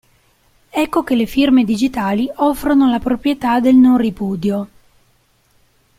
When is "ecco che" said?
0.71-1.13